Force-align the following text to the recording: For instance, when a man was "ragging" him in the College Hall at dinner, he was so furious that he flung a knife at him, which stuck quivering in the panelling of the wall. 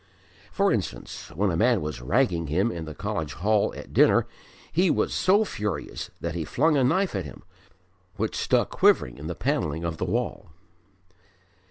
For 0.51 0.71
instance, 0.73 1.29
when 1.35 1.51
a 1.51 1.55
man 1.55 1.79
was 1.79 2.01
"ragging" 2.01 2.47
him 2.47 2.71
in 2.71 2.85
the 2.85 2.95
College 2.95 3.33
Hall 3.33 3.71
at 3.77 3.93
dinner, 3.93 4.25
he 4.71 4.89
was 4.89 5.13
so 5.13 5.45
furious 5.45 6.09
that 6.21 6.33
he 6.33 6.43
flung 6.43 6.75
a 6.75 6.83
knife 6.83 7.13
at 7.15 7.25
him, 7.25 7.43
which 8.15 8.35
stuck 8.35 8.71
quivering 8.71 9.19
in 9.19 9.27
the 9.27 9.35
panelling 9.35 9.83
of 9.83 9.97
the 9.97 10.05
wall. 10.05 10.49